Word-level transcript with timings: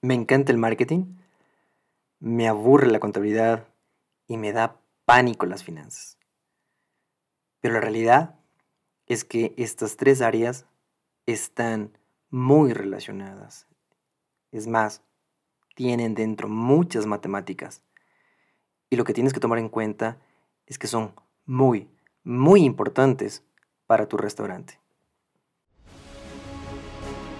Me 0.00 0.14
encanta 0.14 0.52
el 0.52 0.58
marketing, 0.58 1.16
me 2.20 2.46
aburre 2.46 2.86
la 2.86 3.00
contabilidad 3.00 3.66
y 4.28 4.36
me 4.36 4.52
da 4.52 4.80
pánico 5.04 5.44
las 5.44 5.64
finanzas. 5.64 6.18
Pero 7.60 7.74
la 7.74 7.80
realidad 7.80 8.38
es 9.06 9.24
que 9.24 9.54
estas 9.56 9.96
tres 9.96 10.22
áreas 10.22 10.66
están 11.26 11.98
muy 12.30 12.72
relacionadas. 12.74 13.66
Es 14.52 14.68
más, 14.68 15.02
tienen 15.74 16.14
dentro 16.14 16.48
muchas 16.48 17.06
matemáticas. 17.06 17.82
Y 18.90 18.96
lo 18.96 19.04
que 19.04 19.14
tienes 19.14 19.32
que 19.32 19.40
tomar 19.40 19.58
en 19.58 19.68
cuenta 19.68 20.18
es 20.66 20.78
que 20.78 20.86
son 20.86 21.12
muy, 21.44 21.90
muy 22.22 22.62
importantes 22.62 23.42
para 23.86 24.06
tu 24.06 24.16
restaurante. 24.16 24.78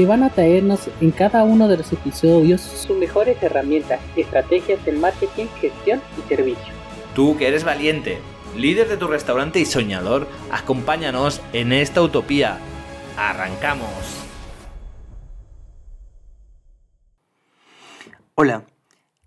que 0.00 0.06
van 0.06 0.22
a 0.22 0.30
traernos 0.30 0.88
en 1.02 1.10
cada 1.10 1.44
uno 1.44 1.68
de 1.68 1.76
los 1.76 1.92
episodios 1.92 2.62
sus 2.62 2.96
mejores 2.96 3.36
herramientas, 3.42 4.00
estrategias 4.16 4.82
del 4.86 4.96
marketing, 4.96 5.44
gestión 5.60 6.00
y 6.18 6.26
servicio. 6.26 6.72
Tú 7.14 7.36
que 7.36 7.48
eres 7.48 7.64
valiente, 7.64 8.16
líder 8.56 8.88
de 8.88 8.96
tu 8.96 9.08
restaurante 9.08 9.60
y 9.60 9.66
soñador, 9.66 10.26
acompáñanos 10.50 11.42
en 11.52 11.74
esta 11.74 12.00
utopía. 12.00 12.56
¡Arrancamos! 13.18 14.24
Hola, 18.36 18.64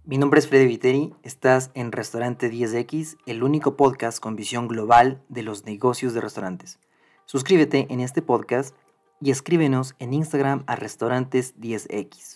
mi 0.05 0.17
nombre 0.17 0.39
es 0.39 0.47
Freddy 0.47 0.65
Viteri, 0.65 1.13
estás 1.21 1.69
en 1.75 1.91
Restaurante 1.91 2.51
10X, 2.51 3.17
el 3.27 3.43
único 3.43 3.77
podcast 3.77 4.19
con 4.19 4.35
visión 4.35 4.67
global 4.67 5.21
de 5.29 5.43
los 5.43 5.65
negocios 5.65 6.15
de 6.15 6.21
restaurantes. 6.21 6.79
Suscríbete 7.25 7.85
en 7.91 7.99
este 7.99 8.23
podcast 8.23 8.75
y 9.23 9.31
escríbenos 9.31 9.95
en 9.99 10.13
Instagram 10.13 10.63
a 10.67 10.75
restaurantes 10.75 11.57
10x. 11.57 12.35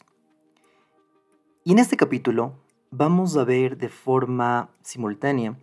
Y 1.66 1.73
en 1.73 1.80
este 1.80 1.97
capítulo 1.97 2.53
vamos 2.91 3.35
a 3.35 3.43
ver 3.43 3.77
de 3.77 3.89
forma 3.89 4.69
simultánea 4.83 5.58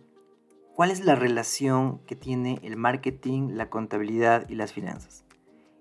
cuál 0.75 0.91
es 0.91 1.03
la 1.03 1.15
relación 1.15 1.97
que 2.05 2.15
tiene 2.15 2.59
el 2.61 2.77
marketing, 2.77 3.53
la 3.53 3.71
contabilidad 3.71 4.47
y 4.49 4.55
las 4.55 4.71
finanzas. 4.71 5.25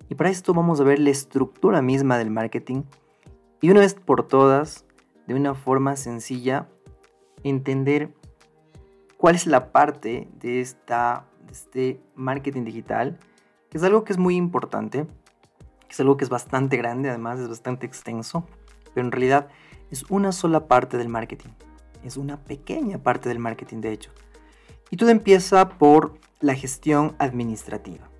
Y 0.09 0.15
para 0.15 0.31
esto 0.31 0.55
vamos 0.55 0.81
a 0.81 0.84
ver 0.84 0.98
la 0.98 1.11
estructura 1.11 1.83
misma 1.83 2.17
del 2.17 2.31
marketing 2.31 2.84
y 3.61 3.69
una 3.69 3.81
vez 3.81 3.92
por 3.92 4.27
todas, 4.27 4.87
de 5.27 5.34
una 5.34 5.55
forma 5.55 5.97
sencilla, 5.97 6.70
entender 7.42 8.15
cuál 9.19 9.34
es 9.34 9.47
la 9.47 9.72
parte 9.72 10.27
de, 10.41 10.62
esta, 10.62 11.27
de 11.47 11.53
este 11.53 12.00
marketing 12.15 12.65
digital, 12.65 13.19
que 13.69 13.77
es 13.77 13.84
algo 13.84 14.05
que 14.05 14.15
es 14.15 14.19
muy 14.19 14.37
importante 14.37 15.06
es 15.95 16.00
algo 16.00 16.17
que 16.17 16.25
es 16.25 16.31
bastante 16.31 16.77
grande, 16.77 17.09
además 17.09 17.39
es 17.39 17.48
bastante 17.48 17.87
extenso, 17.87 18.45
pero 18.92 19.06
en 19.06 19.12
realidad 19.12 19.47
es 19.92 20.03
una 20.11 20.33
sola 20.33 20.67
parte 20.67 20.98
del 20.98 21.09
marketing. 21.09 21.50
Es 22.03 22.17
una 22.17 22.37
pequeña 22.37 22.98
parte 22.98 23.28
del 23.28 23.39
marketing, 23.39 23.81
de 23.81 23.92
hecho. 23.92 24.11
Y 24.91 24.97
todo 24.97 25.11
empieza 25.11 25.69
por 25.69 26.19
la 26.41 26.56
gestión 26.56 27.15
administrativa, 27.20 28.11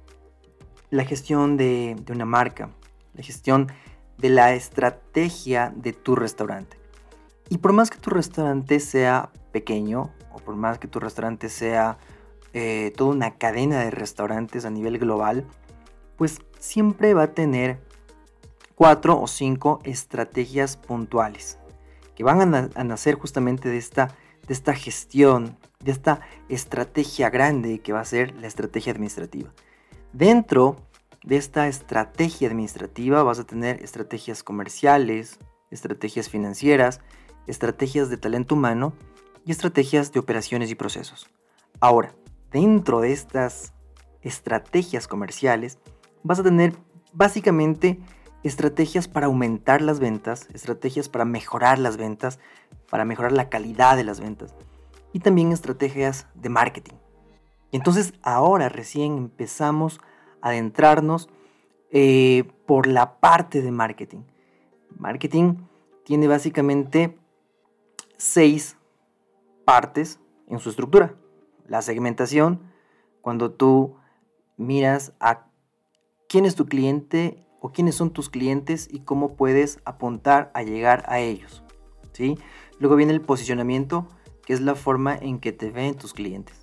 la 0.91 1.05
gestión 1.05 1.57
de, 1.57 1.97
una 2.09 2.25
marca, 2.25 2.71
la 3.13 3.25
gestión 3.25 3.73
de 4.19 4.29
la 4.29 4.55
estrategia 4.55 5.73
de 5.75 5.93
tu 5.93 6.15
restaurante. 6.15 6.79
Y 7.49 7.59
por 7.59 7.73
más 7.73 7.91
que 7.91 7.99
tu 7.99 8.11
restaurante 8.11 8.79
sea 8.79 9.31
pequeño, 9.51 10.13
o 10.33 10.39
por 10.39 10.55
más 10.55 10.79
que 10.79 10.87
tu 10.87 11.01
restaurante 11.01 11.49
sea 11.49 11.99
eh, 12.53 12.93
toda 12.97 13.11
una 13.11 13.35
cadena 13.35 13.81
de 13.81 13.91
restaurantes 13.91 14.65
a 14.65 14.71
nivel 14.71 14.99
global, 14.99 15.45
pues 16.17 16.39
siempre 16.65 17.13
va 17.13 17.25
a 17.25 17.35
tener 17.35 17.79
cuatro 18.75 19.21
o 19.21 19.27
cinco 19.27 19.81
estrategias 19.85 20.79
puntuales 20.79 21.59
que 22.15 22.25
van 22.25 22.55
a, 22.55 22.85
nacer 22.85 23.17
justamente 23.17 23.69
de 23.69 23.77
esta, 23.77 24.17
de 24.47 24.55
esta 24.55 24.73
gestión, 24.73 25.59
de 25.81 25.93
esta 25.93 26.21
estrategia 26.49 27.29
grande 27.29 27.81
que 27.81 27.93
va 27.93 28.01
a 28.01 28.05
ser 28.05 28.35
la 28.37 28.47
estrategia 28.47 28.93
administrativa. 28.93 29.53
Dentro 30.13 30.77
de 31.23 31.37
esta 31.37 31.69
estrategia 31.69 32.49
administrativa 32.49 33.23
vas 33.23 33.39
a 33.39 33.45
tener 33.45 33.83
estrategias 33.83 34.43
comerciales, 34.43 35.39
estrategias 35.71 36.31
financieras, 36.31 37.01
estrategias 37.47 38.09
de 38.09 38.17
talento 38.17 38.55
humano 38.55 38.95
y 39.45 39.51
estrategias 39.51 40.13
de 40.13 40.21
operaciones 40.21 40.71
y 40.71 40.77
procesos. 40.77 41.29
Ahora, 41.81 42.15
dentro 42.51 43.01
de 43.01 43.13
estas 43.13 43.75
estrategias 44.23 45.07
comerciales, 45.09 45.79
vas 46.25 46.41
a 46.41 46.43
tener 46.43 46.75
básicamente 47.13 48.01
estrategias 48.43 49.07
para 49.07 49.27
aumentar 49.27 49.81
las 49.81 50.01
ventas, 50.01 50.49
estrategias 50.53 51.09
para 51.09 51.25
mejorar 51.25 51.79
las 51.79 51.97
ventas, 51.97 52.41
para 52.91 53.05
mejorar 53.05 53.33
la 53.33 53.49
calidad 53.49 53.97
de 53.97 54.05
las 54.05 54.21
ventas 54.21 54.55
y 55.13 55.21
también 55.21 55.53
estrategias 55.53 56.27
de 56.35 56.49
marketing. 56.49 56.95
Entonces 57.71 58.15
ahora 58.23 58.69
recién 58.69 59.17
empezamos 59.17 60.01
a 60.41 60.49
adentrarnos 60.49 61.29
eh, 61.91 62.45
por 62.67 62.87
la 62.87 63.21
parte 63.21 63.63
de 63.63 63.71
marketing. 63.71 64.23
Marketing 64.99 65.57
tiene 66.05 66.27
básicamente 66.27 67.19
seis 68.17 68.77
partes 69.65 70.19
en 70.49 70.59
su 70.59 70.71
estructura. 70.71 71.15
La 71.67 71.83
segmentación, 71.83 72.61
cuando 73.21 73.53
tú 73.53 73.97
miras 74.57 75.15
a 75.19 75.47
quién 76.35 76.47
es 76.47 76.57
tu 76.57 76.67
cliente 76.67 77.47
o 77.61 77.71
quiénes 77.71 77.95
son 77.95 78.11
tus 78.11 78.29
clientes 78.29 78.89
y 78.91 79.03
cómo 79.03 79.37
puedes 79.37 79.79
apuntar 79.85 80.51
a 80.53 80.65
llegar 80.65 81.05
a 81.07 81.21
ellos. 81.21 81.63
¿sí? 82.11 82.37
Luego 82.81 82.97
viene 82.97 83.13
el 83.13 83.21
posicionamiento, 83.21 84.09
que 84.45 84.53
es 84.53 84.61
la 84.61 84.75
forma 84.75 85.15
en 85.15 85.39
que 85.39 85.53
te 85.53 85.71
ven 85.71 85.95
tus 85.95 86.13
clientes. 86.13 86.57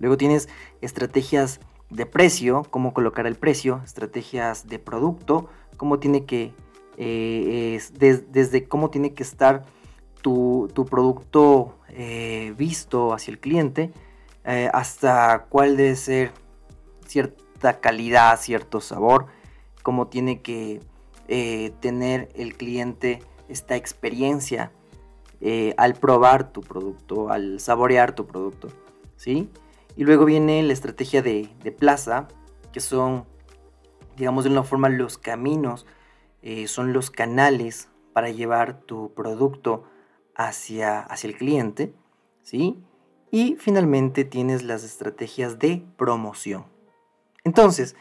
Luego 0.00 0.16
tienes 0.16 0.48
estrategias 0.80 1.60
de 1.88 2.04
precio, 2.04 2.64
cómo 2.68 2.92
colocar 2.92 3.28
el 3.28 3.36
precio, 3.36 3.80
estrategias 3.84 4.66
de 4.66 4.80
producto, 4.80 5.50
cómo 5.76 6.00
tiene 6.00 6.24
que, 6.24 6.52
eh, 6.96 7.80
desde 7.92 8.66
cómo 8.66 8.90
tiene 8.90 9.14
que 9.14 9.22
estar 9.22 9.66
tu, 10.20 10.68
producto 10.90 11.78
eh, 11.90 12.52
visto 12.58 13.12
hacia 13.12 13.30
el 13.30 13.38
cliente, 13.38 13.92
eh, 14.44 14.68
hasta 14.72 15.46
cuál 15.48 15.76
debe 15.76 15.94
ser 15.94 16.32
cierto 17.06 17.45
calidad, 17.80 18.38
cierto 18.40 18.80
sabor, 18.80 19.26
como 19.82 20.08
tiene 20.08 20.42
que 20.42 20.80
eh, 21.28 21.72
tener 21.80 22.28
el 22.34 22.56
cliente 22.56 23.22
esta 23.48 23.76
experiencia 23.76 24.72
eh, 25.40 25.74
al 25.76 25.94
probar 25.94 26.52
tu 26.52 26.60
producto, 26.60 27.30
al 27.30 27.60
saborear 27.60 28.14
tu 28.14 28.26
producto, 28.26 28.68
¿sí? 29.16 29.50
Y 29.96 30.04
luego 30.04 30.24
viene 30.24 30.62
la 30.62 30.72
estrategia 30.72 31.22
de, 31.22 31.48
plaza, 31.78 32.28
que 32.72 32.80
son, 32.80 33.24
digamos 34.16 34.44
de 34.44 34.50
una 34.50 34.62
forma, 34.62 34.88
los 34.88 35.18
caminos, 35.18 35.86
eh, 36.42 36.68
son 36.68 36.92
los 36.92 37.10
canales 37.10 37.88
para 38.12 38.30
llevar 38.30 38.80
tu 38.80 39.12
producto 39.14 39.84
hacia, 40.34 41.00
hacia 41.00 41.28
el 41.28 41.36
cliente, 41.36 41.94
¿sí? 42.42 42.78
Y 43.30 43.56
finalmente 43.58 44.24
tienes 44.24 44.62
las 44.62 44.84
estrategias 44.84 45.58
de 45.58 45.84
promoción. 45.96 46.75
Entonces, 47.46 47.94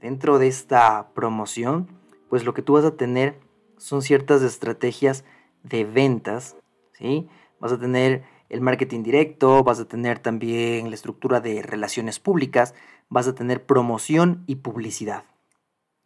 dentro 0.00 0.38
de 0.38 0.46
esta 0.46 1.08
promoción, 1.14 1.88
pues 2.28 2.44
lo 2.44 2.54
que 2.54 2.62
tú 2.62 2.74
vas 2.74 2.84
a 2.84 2.96
tener 2.96 3.40
son 3.76 4.02
ciertas 4.02 4.40
estrategias 4.42 5.24
de 5.64 5.84
ventas, 5.84 6.56
¿sí? 6.92 7.26
Vas 7.58 7.72
a 7.72 7.80
tener 7.80 8.22
el 8.48 8.60
marketing 8.60 9.02
directo, 9.02 9.64
vas 9.64 9.80
a 9.80 9.86
tener 9.86 10.20
también 10.20 10.90
la 10.90 10.94
estructura 10.94 11.40
de 11.40 11.60
relaciones 11.60 12.20
públicas, 12.20 12.72
vas 13.08 13.26
a 13.26 13.34
tener 13.34 13.66
promoción 13.66 14.44
y 14.46 14.56
publicidad. 14.56 15.24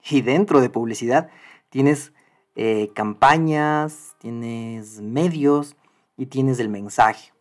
Y 0.09 0.23
dentro 0.23 0.63
de 0.63 0.71
publicidad 0.71 1.29
tienes 1.69 2.15
eh, 2.55 2.91
campañas, 2.95 4.17
tienes 4.19 5.03
medios 5.03 5.77
y 6.17 6.25
tienes 6.25 6.59
el 6.59 6.71
mensaje. 6.71 7.35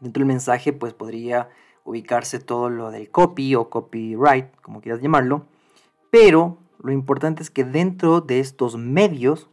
Dentro 0.00 0.22
del 0.22 0.28
mensaje 0.28 0.72
pues 0.72 0.94
podría 0.94 1.50
ubicarse 1.84 2.38
todo 2.38 2.70
lo 2.70 2.90
del 2.90 3.10
copy 3.10 3.54
o 3.54 3.68
copyright, 3.70 4.54
como 4.60 4.80
quieras 4.80 5.00
llamarlo, 5.00 5.46
pero 6.10 6.58
lo 6.82 6.92
importante 6.92 7.42
es 7.42 7.50
que 7.50 7.64
dentro 7.64 8.20
de 8.20 8.40
estos 8.40 8.76
medios 8.76 9.48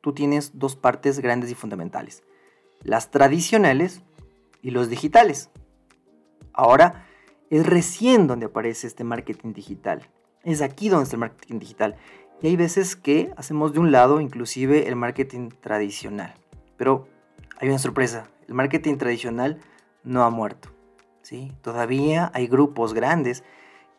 tú 0.00 0.12
tienes 0.12 0.58
dos 0.58 0.76
partes 0.76 1.20
grandes 1.20 1.50
y 1.50 1.54
fundamentales, 1.54 2.22
las 2.82 3.10
tradicionales 3.10 4.02
y 4.60 4.70
los 4.70 4.88
digitales. 4.88 5.50
Ahora 6.52 7.06
es 7.50 7.66
recién 7.66 8.26
donde 8.26 8.46
aparece 8.46 8.86
este 8.86 9.04
marketing 9.04 9.52
digital. 9.52 10.08
Es 10.42 10.60
aquí 10.60 10.88
donde 10.88 11.04
está 11.04 11.16
el 11.16 11.20
marketing 11.20 11.58
digital. 11.58 11.96
Y 12.42 12.48
hay 12.48 12.56
veces 12.56 12.96
que 12.96 13.32
hacemos 13.36 13.72
de 13.72 13.80
un 13.80 13.92
lado 13.92 14.20
inclusive 14.20 14.88
el 14.88 14.96
marketing 14.96 15.48
tradicional. 15.60 16.34
Pero 16.76 17.08
hay 17.58 17.68
una 17.68 17.78
sorpresa. 17.78 18.28
El 18.48 18.54
marketing 18.54 18.96
tradicional 18.96 19.60
no 20.02 20.24
ha 20.24 20.30
muerto. 20.30 20.73
¿Sí? 21.24 21.52
Todavía 21.62 22.30
hay 22.34 22.46
grupos 22.46 22.94
grandes 22.94 23.42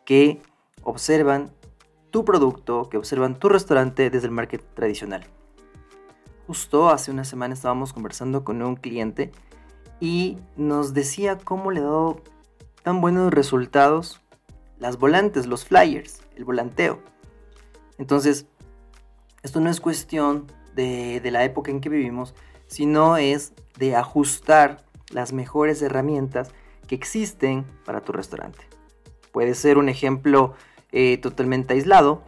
que 0.04 0.40
observan 0.82 1.50
tu 2.10 2.24
producto, 2.24 2.88
que 2.88 2.96
observan 2.96 3.38
tu 3.38 3.48
restaurante 3.48 4.08
desde 4.08 4.28
el 4.28 4.32
marketing 4.32 4.64
tradicional. 4.74 5.26
Justo 6.46 6.88
hace 6.88 7.10
una 7.10 7.24
semana 7.24 7.54
estábamos 7.54 7.92
conversando 7.92 8.44
con 8.44 8.62
un 8.62 8.76
cliente 8.76 9.32
y 10.00 10.38
nos 10.56 10.94
decía 10.94 11.36
cómo 11.36 11.72
le 11.72 11.80
ha 11.80 11.84
dado 11.84 12.22
tan 12.84 13.00
buenos 13.00 13.32
resultados 13.32 14.22
las 14.78 14.98
volantes, 14.98 15.46
los 15.46 15.64
flyers, 15.64 16.22
el 16.36 16.44
volanteo. 16.44 17.00
Entonces, 17.98 18.46
esto 19.42 19.60
no 19.60 19.68
es 19.68 19.80
cuestión 19.80 20.46
de, 20.76 21.20
de 21.20 21.30
la 21.32 21.42
época 21.44 21.72
en 21.72 21.80
que 21.80 21.88
vivimos, 21.88 22.34
sino 22.68 23.16
es 23.16 23.52
de 23.78 23.96
ajustar 23.96 24.84
las 25.10 25.32
mejores 25.32 25.82
herramientas 25.82 26.52
que 26.86 26.94
existen 26.94 27.64
para 27.84 28.00
tu 28.00 28.12
restaurante. 28.12 28.64
Puede 29.32 29.54
ser 29.54 29.78
un 29.78 29.88
ejemplo 29.88 30.54
eh, 30.92 31.18
totalmente 31.18 31.74
aislado, 31.74 32.22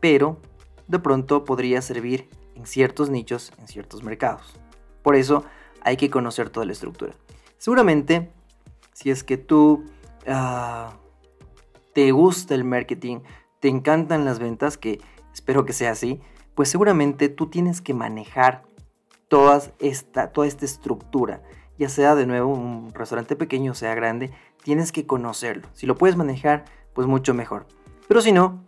pero 0.00 0.38
de 0.86 0.98
pronto 0.98 1.44
podría 1.44 1.82
servir 1.82 2.28
en 2.54 2.66
ciertos 2.66 3.10
nichos, 3.10 3.52
en 3.58 3.68
ciertos 3.68 4.02
mercados. 4.02 4.54
Por 5.02 5.16
eso 5.16 5.44
hay 5.80 5.96
que 5.96 6.10
conocer 6.10 6.50
toda 6.50 6.66
la 6.66 6.72
estructura. 6.72 7.14
Seguramente, 7.58 8.30
si 8.92 9.10
es 9.10 9.24
que 9.24 9.36
tú 9.36 9.84
ah, 10.26 10.94
te 11.94 12.12
gusta 12.12 12.54
el 12.54 12.64
marketing, 12.64 13.20
te 13.60 13.68
encantan 13.68 14.24
las 14.24 14.38
ventas, 14.38 14.76
que 14.76 15.00
espero 15.32 15.64
que 15.64 15.72
sea 15.72 15.92
así, 15.92 16.20
pues 16.54 16.68
seguramente 16.68 17.28
tú 17.28 17.48
tienes 17.48 17.80
que 17.80 17.94
manejar 17.94 18.64
toda 19.28 19.62
esta, 19.78 20.32
toda 20.32 20.46
esta 20.46 20.64
estructura. 20.64 21.42
Ya 21.82 21.88
sea 21.88 22.14
de 22.14 22.26
nuevo 22.26 22.54
un 22.54 22.94
restaurante 22.94 23.34
pequeño 23.34 23.72
o 23.72 23.74
sea 23.74 23.96
grande, 23.96 24.30
tienes 24.62 24.92
que 24.92 25.04
conocerlo. 25.04 25.66
Si 25.72 25.84
lo 25.84 25.96
puedes 25.96 26.14
manejar, 26.16 26.64
pues 26.92 27.08
mucho 27.08 27.34
mejor. 27.34 27.66
Pero 28.06 28.20
si 28.20 28.30
no, 28.30 28.62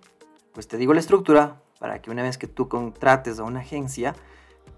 pues 0.53 0.67
te 0.67 0.79
digo 0.79 0.93
la 0.95 0.99
estructura 0.99 1.63
para 1.79 2.03
que 2.03 2.11
una 2.11 2.25
vez 2.25 2.39
que 2.39 2.49
tú 2.49 2.69
contrates 2.69 3.39
a 3.39 3.45
una 3.45 3.61
agencia, 3.61 4.17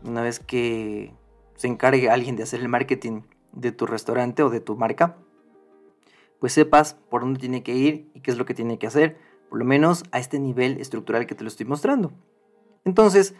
una 0.04 0.20
vez 0.20 0.38
que 0.38 1.14
se 1.54 1.66
encargue 1.66 2.10
alguien 2.10 2.36
de 2.36 2.42
hacer 2.42 2.60
el 2.60 2.68
marketing 2.68 3.22
de 3.52 3.72
tu 3.72 3.86
restaurante 3.86 4.42
o 4.42 4.50
de 4.50 4.60
tu 4.60 4.76
marca, 4.76 5.16
pues 6.38 6.52
sepas 6.52 6.92
por 7.08 7.22
dónde 7.22 7.40
tiene 7.40 7.62
que 7.62 7.74
ir 7.74 8.10
y 8.12 8.20
qué 8.20 8.32
es 8.32 8.36
lo 8.36 8.44
que 8.44 8.52
tiene 8.52 8.78
que 8.78 8.86
hacer, 8.86 9.16
por 9.48 9.58
lo 9.58 9.64
menos 9.64 10.04
a 10.12 10.18
este 10.18 10.38
nivel 10.38 10.78
estructural 10.78 11.24
que 11.24 11.34
te 11.34 11.42
lo 11.42 11.48
estoy 11.48 11.64
mostrando. 11.64 12.12
Entonces, 12.84 13.34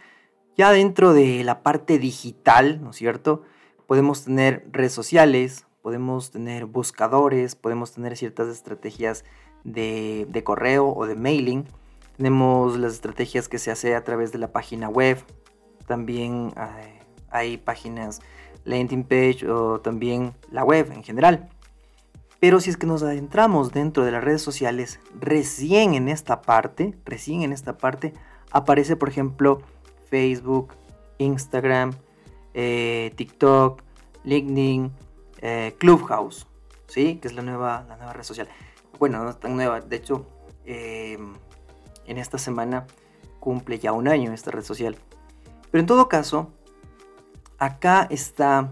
ya 0.57 0.73
dentro 0.73 1.13
de 1.13 1.45
la 1.45 1.63
parte 1.63 1.99
digital, 1.99 2.83
¿no 2.83 2.93
es 2.93 2.97
cierto? 2.97 3.43
Podemos 3.87 4.25
tener 4.25 4.67
redes 4.73 4.93
sociales, 4.93 5.65
podemos 5.83 6.31
tener 6.33 6.67
buscadores, 6.67 7.55
podemos 7.55 7.93
tener 7.93 8.17
ciertas 8.17 8.49
estrategias 8.49 9.25
de, 9.63 10.43
correo 10.45 10.89
o 10.89 11.07
de 11.07 11.15
mailing. 11.15 11.65
Tenemos 12.17 12.79
las 12.79 12.95
estrategias 12.95 13.49
que 13.49 13.59
se 13.59 13.71
hace 13.71 13.95
a 13.95 14.03
través 14.03 14.33
de 14.33 14.39
la 14.39 14.51
página 14.51 14.89
web. 14.89 15.23
También 15.87 16.53
hay, 16.57 16.85
eh, 16.85 16.99
hay 17.31 17.57
páginas 17.59 18.21
landing 18.65 19.05
page 19.05 19.49
o 19.49 19.81
también 19.81 20.35
la 20.51 20.65
web 20.65 20.91
en 20.93 21.05
general. 21.05 21.49
Pero 22.41 22.61
si 22.61 22.71
es 22.71 22.77
que 22.77 22.87
nos 22.87 23.03
adentramos 23.03 23.73
dentro 23.73 24.05
de 24.05 24.11
las 24.11 24.23
redes 24.23 24.43
sociales, 24.43 25.01
recién 25.19 25.95
en 25.95 26.09
esta 26.09 26.43
parte, 26.43 26.95
recién 27.05 27.43
en 27.43 27.53
esta 27.53 27.79
parte, 27.79 28.13
aparece 28.51 28.97
por 28.97 29.09
ejemplo 29.09 29.63
Facebook, 30.11 30.75
Instagram, 31.19 31.93
eh, 32.59 33.13
TikTok, 33.17 33.83
LinkedIn, 34.25 34.91
eh, 35.43 35.75
Clubhouse, 35.79 36.47
¿sí? 36.87 37.17
que 37.17 37.29
es 37.29 37.35
la 37.35 37.43
nueva, 37.43 37.85
la 37.87 37.97
nueva 37.99 38.15
red 38.15 38.23
social. 38.23 38.49
Bueno, 38.99 39.23
no 39.23 39.29
es 39.29 39.39
tan 39.39 39.55
nueva, 39.55 39.83
de 39.83 39.97
hecho, 39.97 40.27
em, 40.65 41.35
en 42.07 42.17
esta 42.17 42.39
semana 42.39 42.87
cumple 43.41 43.79
ya 43.79 43.93
un 43.93 44.09
año 44.09 44.33
esta 44.33 44.51
red 44.51 44.63
social. 44.63 44.97
Pero 45.71 45.81
en 45.81 45.87
todo 45.87 46.09
caso, 46.09 46.51
acá 47.59 48.07
está 48.11 48.71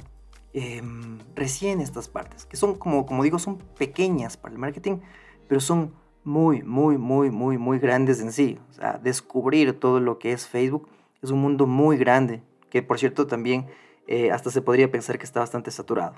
em, 0.55 1.19
recién 1.35 1.83
estas 1.83 2.09
partes, 2.09 2.47
que 2.47 2.57
son 2.57 2.79
como, 2.79 3.05
como 3.05 3.23
digo, 3.23 3.39
son 3.39 3.59
pequeñas 3.59 4.39
para 4.39 4.55
el 4.55 4.59
marketing, 4.59 5.01
pero 5.47 5.61
son 5.61 5.93
muy, 6.25 6.63
muy, 6.63 6.97
muy, 6.97 7.31
muy, 7.31 7.59
muy 7.59 7.79
grandes 7.79 8.21
en 8.21 8.33
sí. 8.33 8.59
O 8.71 8.73
sea, 8.73 8.99
descubrir 9.03 9.79
todo 9.79 10.01
lo 10.01 10.19
que 10.19 10.33
es 10.33 10.47
Facebook 10.47 10.89
es 11.23 11.31
un 11.31 11.43
mundo 11.43 11.67
muy 11.67 11.99
grande, 11.99 12.43
que 12.75 12.83
por 12.83 12.99
cierto 12.99 13.29
también 13.29 13.69
eh, 14.09 14.33
hasta 14.33 14.51
se 14.51 14.61
podría 14.61 14.91
pensar 14.91 15.17
que 15.17 15.25
está 15.25 15.39
bastante 15.39 15.71
saturado. 15.71 16.17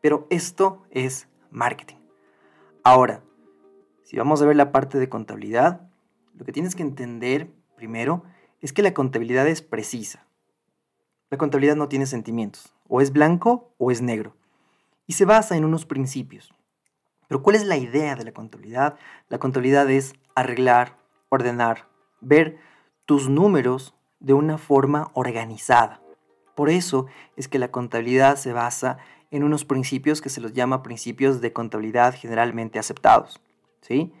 Pero 0.00 0.28
esto 0.30 0.84
es 0.92 1.26
marketing. 1.50 1.96
Ahora, 2.84 3.24
si 4.04 4.16
vamos 4.16 4.40
a 4.40 4.46
ver 4.46 4.54
la 4.54 4.70
parte 4.70 4.96
de 5.00 5.08
contabilidad, 5.08 5.90
lo 6.34 6.44
que 6.44 6.52
tienes 6.52 6.76
que 6.76 6.84
entender 6.84 7.50
primero 7.74 8.22
es 8.60 8.72
que 8.72 8.82
la 8.82 8.94
contabilidad 8.94 9.48
es 9.48 9.60
precisa. 9.60 10.24
La 11.30 11.36
contabilidad 11.36 11.74
no 11.74 11.88
tiene 11.88 12.06
sentimientos, 12.06 12.72
o 12.86 13.00
es 13.00 13.12
blanco 13.12 13.74
o 13.76 13.90
es 13.90 14.00
negro, 14.00 14.36
y 15.08 15.14
se 15.14 15.24
basa 15.24 15.56
en 15.56 15.64
unos 15.64 15.84
principios. 15.84 16.54
Pero 17.26 17.42
¿cuál 17.42 17.56
es 17.56 17.66
la 17.66 17.76
idea 17.76 18.14
de 18.14 18.24
la 18.24 18.32
contabilidad? 18.32 18.96
La 19.28 19.38
contabilidad 19.38 19.90
es 19.90 20.14
arreglar, 20.36 20.96
ordenar, 21.28 21.88
ver 22.20 22.56
tus 23.04 23.28
números 23.28 23.97
de 24.20 24.34
una 24.34 24.58
forma 24.58 25.10
organizada. 25.14 26.00
Por 26.54 26.70
eso 26.70 27.06
es 27.36 27.48
que 27.48 27.58
la 27.58 27.70
contabilidad 27.70 28.36
se 28.36 28.52
basa 28.52 28.98
en 29.30 29.44
unos 29.44 29.64
principios 29.64 30.20
que 30.20 30.30
se 30.30 30.40
los 30.40 30.52
llama 30.52 30.82
principios 30.82 31.40
de 31.40 31.52
contabilidad 31.52 32.14
generalmente 32.14 32.78
aceptados. 32.78 33.40
¿sí? 33.80 34.12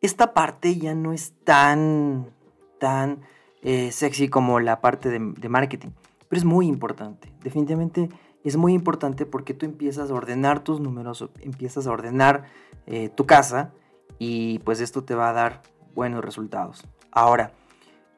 Esta 0.00 0.34
parte 0.34 0.76
ya 0.76 0.94
no 0.94 1.12
es 1.12 1.34
tan, 1.44 2.30
tan 2.78 3.20
eh, 3.62 3.90
sexy 3.92 4.28
como 4.28 4.60
la 4.60 4.80
parte 4.80 5.10
de, 5.10 5.48
marketing, 5.48 5.88
pero 6.28 6.38
es 6.38 6.44
muy 6.44 6.66
importante. 6.66 7.32
Definitivamente 7.42 8.08
es 8.44 8.56
muy 8.56 8.72
importante 8.72 9.26
porque 9.26 9.54
tú 9.54 9.66
empiezas 9.66 10.10
a 10.10 10.14
ordenar 10.14 10.60
tus 10.60 10.80
números, 10.80 11.28
empiezas 11.40 11.86
a 11.86 11.90
ordenar 11.90 12.44
eh, 12.86 13.08
tu 13.08 13.26
casa 13.26 13.72
y 14.18 14.60
pues 14.60 14.80
esto 14.80 15.02
te 15.02 15.14
va 15.14 15.30
a 15.30 15.32
dar 15.32 15.62
buenos 15.94 16.24
resultados. 16.24 16.86
Ahora, 17.10 17.52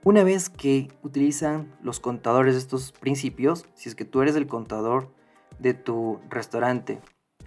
una 0.04 0.24
vez 0.24 0.48
que 0.48 0.88
utilizan 1.02 1.76
los 1.82 2.00
contadores 2.00 2.54
estos 2.54 2.92
principios, 2.92 3.66
si 3.74 3.88
es 3.88 3.94
que 3.94 4.04
tú 4.04 4.22
eres 4.22 4.36
el 4.36 4.46
contador 4.46 5.12
de 5.58 5.74
tu 5.74 6.20
restaurante 6.28 7.00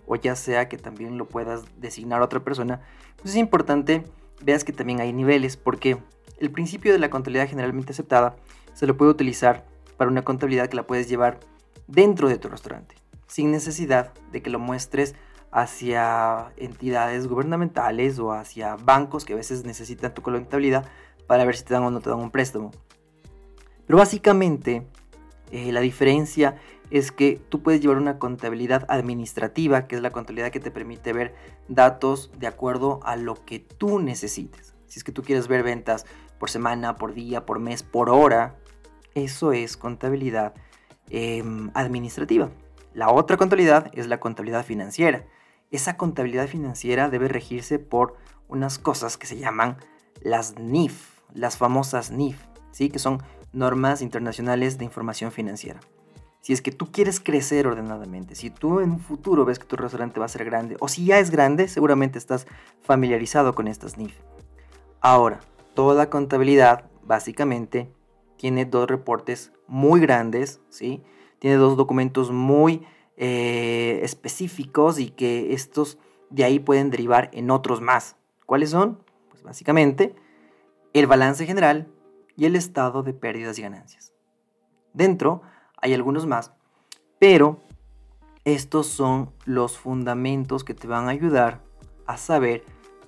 o 0.06 0.16
ya 0.16 0.36
sea 0.36 0.68
que 0.68 0.78
también 0.78 1.18
lo 1.18 1.28
puedas 1.28 1.64
designar 1.80 2.22
a 2.22 2.26
otra 2.26 2.44
persona, 2.44 2.82
pues 3.18 3.32
es 3.32 3.38
importante 3.38 4.04
veas 4.44 4.64
que 4.64 4.74
también 4.74 5.00
hay 5.00 5.14
niveles 5.14 5.56
porque 5.58 5.98
el 6.40 6.52
principio 6.52 6.92
de 6.92 7.00
la 7.00 7.10
contabilidad 7.10 7.48
generalmente 7.48 7.94
aceptada 7.94 8.36
se 8.74 8.88
lo 8.88 8.98
puede 8.98 9.12
utilizar 9.12 9.66
para 9.98 10.10
una 10.10 10.24
contabilidad 10.24 10.68
que 10.68 10.76
la 10.76 10.88
puedes 10.88 11.08
llevar 11.08 11.40
dentro 11.88 12.28
de 12.28 12.38
tu 12.38 12.50
restaurante, 12.50 12.96
sin 13.28 13.52
necesidad 13.52 14.14
de 14.32 14.42
que 14.42 14.50
lo 14.50 14.60
muestres 14.60 15.16
hacia 15.52 16.54
entidades 16.58 17.28
gubernamentales 17.28 18.18
o 18.20 18.32
hacia 18.32 18.78
bancos 18.78 19.26
que 19.26 19.34
a 19.34 19.36
veces 19.36 19.66
necesitan 19.66 20.14
tu 20.14 20.22
contabilidad 20.22 20.86
para 21.32 21.46
ver 21.46 21.56
si 21.56 21.64
te 21.64 21.74
dan 21.74 21.84
o 21.84 21.92
no 21.92 22.02
te 22.02 22.10
dan 22.10 22.20
un 22.20 22.30
préstamo. 22.30 22.72
Pero 23.88 23.98
básicamente 23.98 24.86
eh, 25.54 25.72
la 25.72 25.80
diferencia 25.80 26.58
es 26.90 27.14
que 27.14 27.40
tú 27.48 27.64
puedes 27.64 27.80
llevar 27.80 28.00
una 28.00 28.20
contabilidad 28.20 28.86
administrativa, 28.90 29.88
que 29.88 29.96
es 29.96 30.02
la 30.02 30.12
contabilidad 30.12 30.52
que 30.52 30.60
te 30.60 30.72
permite 30.72 31.14
ver 31.14 31.34
datos 31.70 32.32
de 32.38 32.48
acuerdo 32.48 33.00
a 33.04 33.16
lo 33.16 33.46
que 33.46 33.60
tú 33.60 34.00
necesites. 34.00 34.76
Si 34.88 35.00
es 35.00 35.06
que 35.06 35.14
tú 35.14 35.24
quieres 35.24 35.48
ver 35.48 35.64
ventas 35.64 36.06
por 36.38 36.50
semana, 36.50 36.98
por 36.98 37.14
día, 37.14 37.46
por 37.46 37.60
mes, 37.60 37.82
por 37.82 38.10
hora, 38.10 38.58
eso 39.16 39.54
es 39.54 39.78
contabilidad 39.78 40.54
em, 41.10 41.72
administrativa. 41.76 42.52
La 42.94 43.10
otra 43.10 43.38
contabilidad 43.38 43.90
es 43.94 44.08
la 44.08 44.20
contabilidad 44.20 44.66
financiera. 44.66 45.24
Esa 45.72 45.96
contabilidad 45.96 46.48
financiera 46.48 47.08
debe 47.08 47.30
regirse 47.30 47.80
por 47.80 48.18
unas 48.50 48.80
cosas 48.80 49.16
que 49.18 49.28
se 49.28 49.38
llaman 49.38 49.78
las 50.20 50.60
NIF, 50.60 51.21
las 51.34 51.58
famosas 51.58 52.12
NIF, 52.12 52.38
¿sí? 52.72 52.90
que 52.90 53.00
son 53.00 53.22
normas 53.54 54.02
internacionales 54.02 54.78
de 54.78 54.86
información 54.86 55.32
financiera. 55.32 55.80
Si 56.42 56.54
es 56.54 56.62
que 56.62 56.72
tú 56.72 56.92
quieres 56.92 57.20
crecer 57.20 57.68
ordenadamente, 57.68 58.34
si 58.34 58.50
tú 58.50 58.80
en 58.80 58.92
un 58.92 59.00
futuro 59.00 59.46
ves 59.46 59.60
que 59.60 59.66
tu 59.66 59.76
restaurante 59.76 60.20
va 60.20 60.26
a 60.26 60.30
ser 60.30 60.44
grande, 60.44 60.76
o 60.80 60.88
si 60.88 61.06
ya 61.06 61.20
es 61.20 61.30
grande, 61.30 61.68
seguramente 61.68 62.18
estás 62.18 62.48
familiarizado 62.82 63.54
con 63.54 63.68
estas 63.68 63.98
NIF. 63.98 64.16
Ahora, 65.02 65.40
toda 65.76 66.10
contabilidad 66.10 66.90
básicamente 67.04 67.94
tiene 68.38 68.66
dos 68.66 68.90
reportes 68.90 69.54
muy 69.68 70.02
grandes, 70.02 70.62
¿sí? 70.70 71.04
Tiene 71.38 71.58
dos 71.58 71.78
documentos 71.78 72.32
muy 72.32 72.86
eh, 73.18 74.00
específicos 74.04 75.00
y 75.00 75.10
que 75.10 75.54
estos 75.54 76.00
de 76.32 76.44
ahí 76.44 76.60
pueden 76.60 76.90
derivar 76.90 77.30
en 77.34 77.52
otros 77.52 77.82
más. 77.82 78.16
¿Cuáles 78.48 78.72
son? 78.72 79.00
Pues 79.30 79.44
básicamente 79.44 80.16
el 80.94 81.08
balance 81.08 81.46
general 81.46 81.88
y 82.36 82.46
el 82.46 82.56
estado 82.56 83.04
de 83.04 83.14
pérdidas 83.14 83.58
y 83.60 83.62
ganancias. 83.62 84.14
Dentro 84.94 85.42
hay 85.78 85.94
algunos 85.94 86.26
más, 86.26 86.54
pero 87.20 87.62
estos 88.44 88.88
son 88.88 89.32
los 89.46 89.78
fundamentos 89.78 90.64
que 90.64 90.74
te 90.74 90.88
van 90.88 91.08
a 91.08 91.12
ayudar 91.12 91.62
a 92.08 92.18
saber 92.18 92.64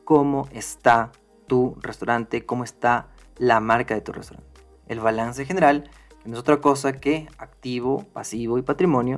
cómo 0.05 0.47
está 0.51 1.11
tu 1.47 1.75
restaurante, 1.81 2.45
cómo 2.45 2.63
está 2.63 3.07
la 3.37 3.59
marca 3.59 3.95
de 3.95 4.01
tu 4.01 4.11
restaurante. 4.11 4.61
El 4.87 4.99
balance 4.99 5.45
general, 5.45 5.89
que 6.21 6.29
no 6.29 6.35
es 6.35 6.39
otra 6.39 6.61
cosa 6.61 6.93
que 6.93 7.27
activo, 7.37 8.05
pasivo 8.13 8.57
y 8.57 8.61
patrimonio, 8.61 9.17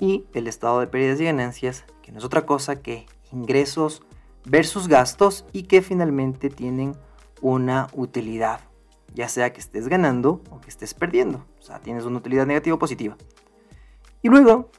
y 0.00 0.26
el 0.34 0.48
estado 0.48 0.80
de 0.80 0.88
pérdidas 0.88 1.20
y 1.20 1.24
ganancias, 1.24 1.84
que 2.02 2.12
no 2.12 2.18
es 2.18 2.24
otra 2.24 2.44
cosa 2.44 2.82
que 2.82 3.06
ingresos 3.30 4.02
versus 4.44 4.88
gastos 4.88 5.44
y 5.52 5.64
que 5.64 5.80
finalmente 5.82 6.50
tienen 6.50 6.96
una 7.42 7.88
utilidad, 7.92 8.60
ya 9.12 9.28
sea 9.28 9.52
que 9.52 9.60
estés 9.60 9.88
ganando 9.88 10.40
o 10.50 10.60
que 10.60 10.70
estés 10.70 10.94
perdiendo. 10.94 11.44
O 11.58 11.62
sea, 11.62 11.80
tienes 11.80 12.04
una 12.04 12.18
utilidad 12.18 12.46
negativa 12.46 12.76
o 12.76 12.78
positiva. 12.78 13.18
Y 14.22 14.28
luego, 14.28 14.70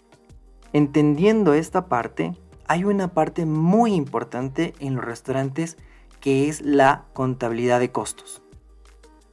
entendiendo 0.72 1.54
esta 1.54 1.88
parte, 1.88 2.34
hay 2.68 2.86
una 2.86 3.10
parte 3.10 3.46
muy 3.46 3.94
importante 3.94 4.74
en 4.80 4.96
los 4.96 5.06
restaurantes 5.06 5.78
que 6.22 6.48
es 6.48 6.62
la 6.62 7.06
contabilidad 7.14 7.82
de 7.82 7.92
costos. 7.92 8.42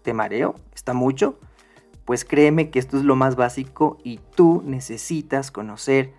¿Te 0.03 0.13
mareo? 0.13 0.57
¿Está 0.75 0.93
mucho? 0.93 1.39
Pues 2.05 2.25
créeme 2.25 2.71
que 2.71 2.81
esto 2.81 2.99
es 2.99 3.05
lo 3.05 3.15
más 3.15 3.37
básico 3.37 3.99
y 4.03 4.19
tú 4.35 4.63
necesitas 4.67 5.53
conocer 5.53 6.13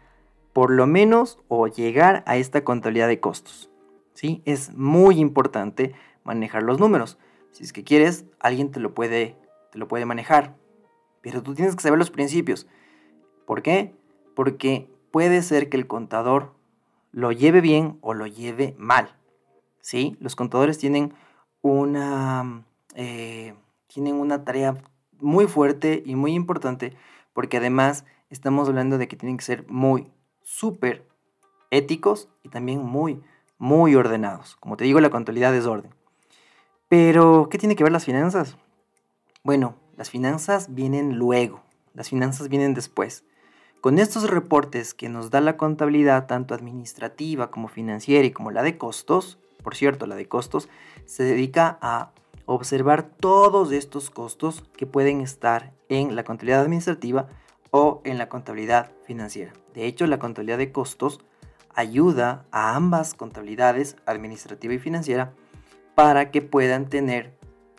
por 0.54 0.72
lo 0.72 0.88
menos 0.88 1.40
o 1.50 1.68
llegar 1.68 2.24
a 2.26 2.38
esta 2.38 2.64
contabilidad 2.64 3.10
de 3.10 3.20
costos. 3.20 3.70
¿sí? 4.14 4.42
Es 4.46 4.74
muy 4.74 5.20
importante 5.20 5.94
manejar 6.24 6.64
los 6.64 6.80
números. 6.80 7.18
Si 7.52 7.64
es 7.64 7.74
que 7.74 7.84
quieres, 7.84 8.26
alguien 8.40 8.72
te 8.72 8.80
lo 8.80 8.94
puede, 8.94 9.38
te 9.72 9.80
lo 9.80 9.88
puede 9.88 10.06
manejar. 10.06 10.56
Pero 11.22 11.44
tú 11.44 11.54
tienes 11.54 11.76
que 11.76 11.84
saber 11.84 12.00
los 12.00 12.12
principios. 12.12 12.68
¿Por 13.46 13.62
qué? 13.62 13.96
Porque 14.36 14.90
puede 15.12 15.42
ser 15.42 15.70
que 15.70 15.78
el 15.78 15.88
contador 15.88 16.54
lo 17.12 17.32
lleve 17.32 17.62
bien 17.62 17.98
o 18.02 18.14
lo 18.14 18.26
lleve 18.28 18.76
mal. 18.78 19.16
¿sí? 19.82 20.18
Los 20.20 20.36
contadores 20.36 20.78
tienen 20.78 21.14
una, 21.62 22.64
eh, 22.96 23.54
tienen 23.88 24.16
una 24.16 24.44
tarea 24.44 24.78
muy 25.20 25.48
fuerte 25.48 26.02
y 26.06 26.16
muy 26.16 26.34
importante 26.34 26.96
porque 27.34 27.58
además 27.58 28.06
estamos 28.30 28.68
hablando 28.68 28.98
de 28.98 29.08
que 29.08 29.16
tienen 29.16 29.38
que 29.38 29.46
ser 29.46 29.66
muy, 29.68 30.12
súper 30.44 31.08
éticos 31.70 32.30
y 32.44 32.50
también 32.50 32.84
muy, 32.84 33.22
muy 33.58 33.96
ordenados. 33.96 34.56
Como 34.58 34.78
te 34.78 34.84
digo, 34.84 35.00
la 35.00 35.10
contabilidad 35.10 35.56
es 35.56 35.66
orden. 35.66 35.94
Pero, 36.92 37.48
¿qué 37.50 37.58
tiene 37.58 37.78
que 37.78 37.86
ver 37.86 37.94
las 37.94 38.04
finanzas? 38.04 38.58
Bueno, 39.46 39.78
las 39.96 40.10
finanzas 40.10 40.76
vienen 40.76 41.16
luego, 41.18 41.64
las 41.94 42.10
finanzas 42.10 42.50
vienen 42.50 42.74
después. 42.74 43.24
Con 43.80 43.98
estos 43.98 44.30
reportes 44.30 44.94
que 44.94 45.08
nos 45.08 45.30
da 45.30 45.40
la 45.40 45.56
contabilidad, 45.56 46.28
tanto 46.28 46.54
administrativa 46.54 47.50
como 47.50 47.70
financiera 47.70 48.28
y 48.28 48.32
como 48.32 48.52
la 48.52 48.62
de 48.62 48.78
costos, 48.78 49.40
por 49.64 49.74
cierto, 49.74 50.06
la 50.06 50.18
de 50.18 50.28
costos, 50.28 50.68
se 51.06 51.24
dedica 51.24 51.80
a 51.82 52.12
observar 52.46 53.04
todos 53.04 53.72
estos 53.72 54.10
costos 54.10 54.66
que 54.76 54.86
pueden 54.86 55.22
estar 55.22 55.72
en 55.88 56.14
la 56.18 56.26
contabilidad 56.26 56.60
administrativa 56.60 57.30
o 57.70 58.02
en 58.04 58.18
la 58.18 58.28
contabilidad 58.28 58.92
financiera. 59.06 59.54
De 59.74 59.86
hecho, 59.86 60.08
la 60.08 60.20
contabilidad 60.20 60.58
de 60.58 60.74
costos 60.74 61.22
ayuda 61.74 62.46
a 62.52 62.76
ambas 62.76 63.14
contabilidades, 63.14 63.96
administrativa 64.06 64.74
y 64.74 64.80
financiera, 64.80 65.32
para 65.96 66.32
que 66.32 66.42
puedan 66.42 66.90
tener 66.90 67.38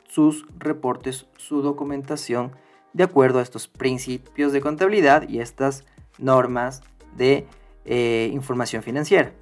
sus 0.08 0.46
reportes, 0.58 1.26
su 1.36 1.62
documentación 1.62 2.52
de 2.92 3.04
acuerdo 3.04 3.38
a 3.38 3.42
estos 3.42 3.68
principios 3.68 4.52
de 4.52 4.60
contabilidad 4.60 5.28
y 5.28 5.40
estas 5.40 5.84
normas 6.18 6.82
de 7.16 7.46
eh, 7.84 8.30
información 8.32 8.82
financiera. 8.82 9.32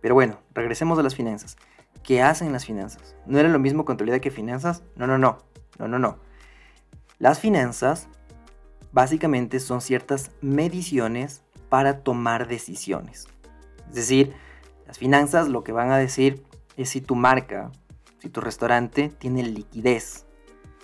Pero 0.00 0.14
bueno, 0.14 0.40
regresemos 0.54 0.98
a 0.98 1.02
las 1.02 1.14
finanzas. 1.14 1.56
¿Qué 2.02 2.22
hacen 2.22 2.52
las 2.52 2.64
finanzas? 2.64 3.14
¿No 3.26 3.38
era 3.38 3.48
lo 3.48 3.58
mismo 3.58 3.84
contabilidad 3.84 4.20
que 4.20 4.30
finanzas? 4.30 4.82
No, 4.96 5.06
no, 5.06 5.18
no, 5.18 5.38
no, 5.78 5.88
no, 5.88 5.98
no. 5.98 6.18
Las 7.18 7.38
finanzas 7.38 8.08
básicamente 8.92 9.60
son 9.60 9.80
ciertas 9.80 10.30
mediciones 10.40 11.42
para 11.68 12.00
tomar 12.02 12.48
decisiones. 12.48 13.28
Es 13.88 13.94
decir, 13.94 14.34
las 14.86 14.98
finanzas 14.98 15.48
lo 15.48 15.62
que 15.62 15.72
van 15.72 15.90
a 15.90 15.98
decir 15.98 16.44
es 16.76 16.88
si 16.88 17.00
tu 17.00 17.14
marca, 17.14 17.70
si 18.20 18.28
tu 18.28 18.40
restaurante 18.40 19.08
tiene 19.08 19.42
liquidez. 19.42 20.26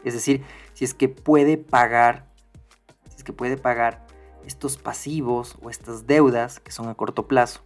Es 0.04 0.14
decir, 0.14 0.42
si 0.72 0.84
es 0.84 0.94
que 0.94 1.08
puede 1.08 1.58
pagar, 1.58 2.26
si 3.10 3.16
es 3.16 3.24
que 3.24 3.32
puede 3.32 3.56
pagar 3.56 4.06
estos 4.44 4.76
pasivos 4.76 5.56
o 5.62 5.70
estas 5.70 6.06
deudas 6.06 6.60
que 6.60 6.72
son 6.72 6.88
a 6.88 6.94
corto 6.94 7.28
plazo. 7.28 7.62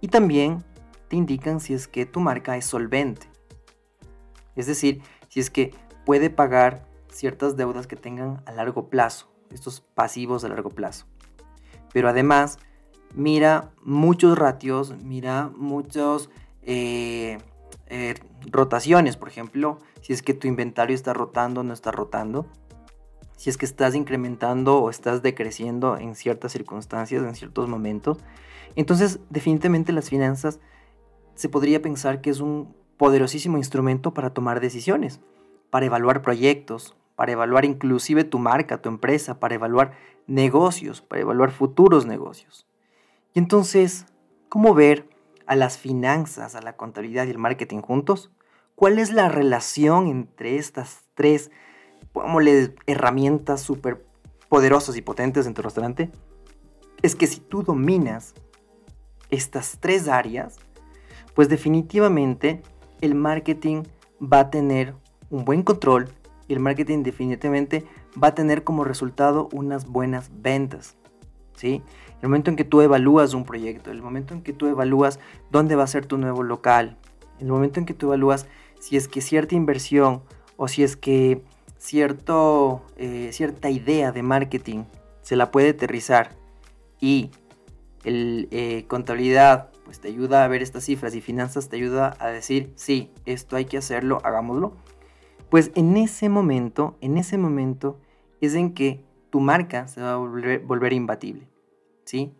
Y 0.00 0.08
también 0.08 0.64
te 1.08 1.16
indican 1.16 1.60
si 1.60 1.74
es 1.74 1.88
que 1.88 2.06
tu 2.06 2.20
marca 2.20 2.56
es 2.56 2.64
solvente. 2.64 3.28
Es 4.56 4.66
decir, 4.66 5.02
si 5.28 5.40
es 5.40 5.50
que 5.50 5.74
puede 6.04 6.30
pagar 6.30 6.86
ciertas 7.10 7.56
deudas 7.56 7.86
que 7.86 7.96
tengan 7.96 8.42
a 8.46 8.52
largo 8.52 8.88
plazo, 8.88 9.32
estos 9.50 9.80
pasivos 9.80 10.44
a 10.44 10.48
largo 10.48 10.70
plazo. 10.70 11.06
Pero 11.92 12.08
además, 12.08 12.58
mira 13.14 13.72
muchos 13.82 14.38
ratios, 14.38 14.94
mira 15.02 15.50
muchos 15.56 16.30
eh, 16.62 17.38
eh, 17.86 18.14
rotaciones, 18.50 19.16
por 19.16 19.28
ejemplo, 19.28 19.78
si 20.00 20.12
es 20.12 20.22
que 20.22 20.34
tu 20.34 20.48
inventario 20.48 20.94
está 20.94 21.12
rotando 21.12 21.60
o 21.60 21.64
no 21.64 21.72
está 21.72 21.90
rotando, 21.90 22.46
si 23.36 23.50
es 23.50 23.56
que 23.56 23.66
estás 23.66 23.94
incrementando 23.94 24.78
o 24.78 24.90
estás 24.90 25.22
decreciendo 25.22 25.96
en 25.96 26.14
ciertas 26.14 26.52
circunstancias, 26.52 27.22
en 27.22 27.34
ciertos 27.34 27.68
momentos. 27.68 28.18
Entonces, 28.76 29.20
definitivamente 29.30 29.92
las 29.92 30.08
finanzas 30.08 30.60
se 31.34 31.48
podría 31.48 31.82
pensar 31.82 32.20
que 32.20 32.30
es 32.30 32.40
un 32.40 32.74
poderosísimo 32.96 33.58
instrumento 33.58 34.14
para 34.14 34.30
tomar 34.30 34.60
decisiones, 34.60 35.20
para 35.70 35.86
evaluar 35.86 36.22
proyectos, 36.22 36.94
para 37.16 37.32
evaluar 37.32 37.64
inclusive 37.64 38.24
tu 38.24 38.38
marca, 38.38 38.80
tu 38.80 38.88
empresa, 38.88 39.40
para 39.40 39.54
evaluar 39.54 39.92
negocios, 40.26 41.02
para 41.02 41.22
evaluar 41.22 41.50
futuros 41.50 42.06
negocios. 42.06 42.66
Y 43.34 43.38
entonces, 43.38 44.06
¿cómo 44.48 44.74
ver 44.74 45.08
a 45.46 45.56
las 45.56 45.78
finanzas, 45.78 46.54
a 46.54 46.62
la 46.62 46.76
contabilidad 46.76 47.26
y 47.26 47.30
el 47.30 47.38
marketing 47.38 47.80
juntos? 47.80 48.30
¿Cuál 48.74 48.98
es 48.98 49.12
la 49.12 49.28
relación 49.28 50.06
entre 50.06 50.56
estas 50.56 51.04
tres, 51.14 51.50
herramientas 52.86 53.60
súper 53.60 54.04
poderosas 54.48 54.96
y 54.96 55.02
potentes 55.02 55.46
en 55.46 55.54
tu 55.54 55.62
restaurante? 55.62 56.10
Es 57.02 57.14
que 57.14 57.26
si 57.26 57.40
tú 57.40 57.62
dominas 57.62 58.34
estas 59.30 59.78
tres 59.80 60.08
áreas, 60.08 60.58
pues 61.34 61.48
definitivamente 61.48 62.62
el 63.00 63.14
marketing 63.14 63.82
va 64.20 64.40
a 64.40 64.50
tener 64.50 64.94
un 65.30 65.44
buen 65.44 65.62
control 65.62 66.08
y 66.48 66.52
el 66.52 66.60
marketing 66.60 67.02
definitivamente 67.02 67.86
va 68.22 68.28
a 68.28 68.34
tener 68.34 68.64
como 68.64 68.84
resultado 68.84 69.48
unas 69.52 69.86
buenas 69.86 70.30
ventas. 70.32 70.96
El 71.64 72.28
momento 72.28 72.50
en 72.50 72.56
que 72.56 72.64
tú 72.64 72.80
evalúas 72.80 73.34
un 73.34 73.44
proyecto, 73.44 73.90
el 73.90 74.02
momento 74.02 74.34
en 74.34 74.42
que 74.42 74.52
tú 74.52 74.66
evalúas 74.66 75.18
dónde 75.50 75.76
va 75.76 75.84
a 75.84 75.88
ser 75.88 76.06
tu 76.06 76.18
nuevo 76.18 76.42
local, 76.42 76.98
el 77.40 77.48
momento 77.48 77.80
en 77.80 77.86
que 77.86 77.94
tú 77.94 78.06
evalúas 78.06 78.46
si 78.80 78.96
es 78.96 79.08
que 79.08 79.20
cierta 79.20 79.54
inversión 79.54 80.22
o 80.56 80.68
si 80.68 80.82
es 80.82 80.96
que 80.96 81.42
cierto, 81.78 82.82
eh, 82.96 83.30
cierta 83.32 83.70
idea 83.70 84.12
de 84.12 84.22
marketing 84.22 84.84
se 85.22 85.36
la 85.36 85.50
puede 85.50 85.70
aterrizar 85.70 86.30
y 87.00 87.30
el, 88.04 88.48
eh, 88.50 88.84
contabilidad 88.86 89.70
pues 89.84 90.00
te 90.00 90.08
ayuda 90.08 90.44
a 90.44 90.48
ver 90.48 90.62
estas 90.62 90.84
cifras 90.84 91.14
y 91.14 91.20
finanzas 91.20 91.68
te 91.68 91.76
ayuda 91.76 92.16
a 92.18 92.28
decir, 92.28 92.72
sí, 92.76 93.10
esto 93.26 93.56
hay 93.56 93.64
que 93.64 93.76
hacerlo, 93.76 94.20
hagámoslo. 94.24 94.72
Pues 95.50 95.70
en 95.74 95.96
ese 95.96 96.28
momento, 96.28 96.96
en 97.00 97.18
ese 97.18 97.36
momento 97.36 97.98
es 98.40 98.54
en 98.54 98.72
que 98.72 99.04
tu 99.28 99.40
marca 99.40 99.86
se 99.88 100.00
va 100.00 100.14
a 100.14 100.16
volver, 100.16 100.92
imbatible. 100.92 101.46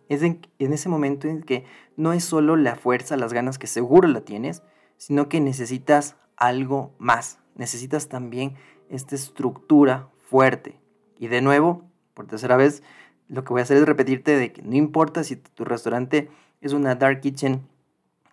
Es 0.08 0.22
en, 0.22 0.46
en 0.58 0.72
ese 0.72 0.88
momento 0.88 1.28
en 1.28 1.42
que 1.42 1.64
no 1.96 2.12
es 2.12 2.24
solo 2.24 2.56
la 2.56 2.76
fuerza, 2.76 3.16
las 3.16 3.32
ganas 3.32 3.58
que 3.58 3.66
seguro 3.66 4.08
la 4.08 4.22
tienes, 4.22 4.62
sino 4.96 5.28
que 5.28 5.40
necesitas 5.40 6.16
algo 6.36 6.94
más. 6.98 7.38
Necesitas 7.54 8.08
también 8.08 8.54
esta 8.88 9.14
estructura 9.14 10.08
fuerte. 10.20 10.78
Y 11.18 11.28
de 11.28 11.40
nuevo, 11.40 11.84
por 12.14 12.26
tercera 12.26 12.56
vez, 12.56 12.82
lo 13.28 13.44
que 13.44 13.50
voy 13.50 13.60
a 13.60 13.62
hacer 13.62 13.78
es 13.78 13.86
repetirte 13.86 14.36
de 14.36 14.52
que 14.52 14.62
no 14.62 14.76
importa 14.76 15.24
si 15.24 15.36
tu 15.36 15.64
restaurante 15.64 16.28
es 16.60 16.72
una 16.72 16.94
dark 16.94 17.20
kitchen 17.20 17.66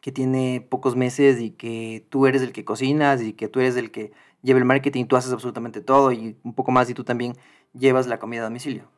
que 0.02 0.12
tiene 0.12 0.66
pocos 0.70 0.96
meses 0.96 1.42
y 1.42 1.52
que 1.52 2.06
tú 2.10 2.26
eres 2.26 2.42
el 2.42 2.52
que 2.52 2.66
cocinas 2.66 3.22
y 3.22 3.34
que 3.34 3.48
tú 3.48 3.60
eres 3.60 3.76
el 3.76 3.92
que 3.92 4.12
lleva 4.42 4.60
el 4.60 4.66
marketing, 4.66 5.06
tú 5.06 5.16
haces 5.16 5.34
absolutamente 5.34 5.82
todo 5.82 6.12
y 6.12 6.38
un 6.44 6.54
poco 6.54 6.72
más 6.72 6.90
y 6.90 6.94
tú 6.94 7.04
también 7.04 7.34
llevas 7.74 8.08
la 8.08 8.20
comida 8.20 8.42
a 8.42 8.46
domicilio. 8.46 8.90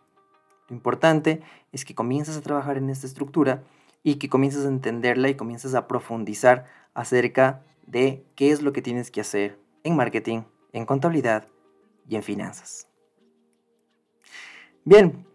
Lo 0.72 0.78
importante 0.78 1.42
es 1.74 1.84
que 1.84 1.94
comienzas 1.94 2.38
a 2.38 2.42
trabajar 2.42 2.78
en 2.78 2.90
esta 2.90 3.06
estructura 3.06 3.62
y 4.04 4.16
que 4.16 4.30
comiences 4.30 4.64
a 4.64 4.70
entenderla 4.70 5.28
y 5.28 5.36
comiences 5.36 5.76
a 5.76 5.86
profundizar 5.86 6.64
acerca 6.94 7.62
de 7.88 8.24
qué 8.36 8.52
es 8.52 8.62
lo 8.62 8.72
que 8.72 8.82
tienes 8.82 9.12
que 9.12 9.20
hacer 9.20 9.60
en 9.84 9.98
marketing, 9.98 10.44
en 10.72 10.86
contabilidad 10.86 11.46
y 12.08 12.16
en 12.16 12.24
finanzas. 12.24 12.88
Bien, 14.86 15.26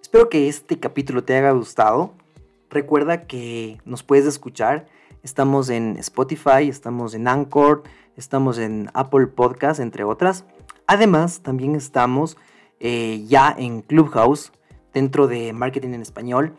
espero 0.00 0.30
que 0.30 0.48
este 0.48 0.80
capítulo 0.80 1.22
te 1.22 1.36
haya 1.36 1.50
gustado. 1.50 2.14
Recuerda 2.70 3.26
que 3.26 3.78
nos 3.84 4.02
puedes 4.02 4.24
escuchar. 4.24 4.86
Estamos 5.22 5.68
en 5.68 5.98
Spotify, 5.98 6.66
estamos 6.66 7.12
en 7.12 7.28
Anchor, 7.28 7.82
estamos 8.16 8.56
en 8.56 8.88
Apple 8.94 9.26
Podcast, 9.26 9.80
entre 9.80 10.04
otras. 10.04 10.46
Además, 10.86 11.42
también 11.42 11.74
estamos 11.74 12.38
eh, 12.80 13.24
ya 13.26 13.54
en 13.56 13.82
Clubhouse, 13.82 14.52
dentro 14.92 15.26
de 15.28 15.52
Marketing 15.52 15.90
en 15.90 16.02
Español. 16.02 16.54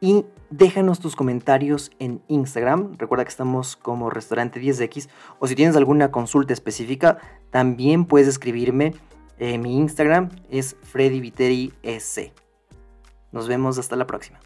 Y 0.00 0.24
déjanos 0.50 1.00
tus 1.00 1.16
comentarios 1.16 1.90
en 1.98 2.22
Instagram. 2.28 2.94
Recuerda 2.98 3.24
que 3.24 3.30
estamos 3.30 3.76
como 3.76 4.10
Restaurante 4.10 4.60
10X. 4.60 5.08
O 5.38 5.46
si 5.46 5.54
tienes 5.54 5.76
alguna 5.76 6.10
consulta 6.10 6.52
específica, 6.52 7.18
también 7.50 8.04
puedes 8.04 8.28
escribirme. 8.28 8.94
mi 9.38 9.76
Instagram 9.76 10.30
es 10.50 10.76
Freddy. 10.82 11.32
Nos 13.30 13.48
vemos 13.48 13.78
hasta 13.78 13.96
la 13.96 14.06
próxima. 14.06 14.40